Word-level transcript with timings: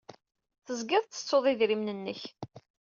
Tezgiḍ 0.65 1.03
tettettuḍ 1.05 1.45
idrimen-nnek. 1.51 2.21